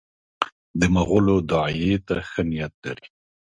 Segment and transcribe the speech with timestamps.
[0.79, 3.07] د مغولو داعیې ته ښه نیت لري.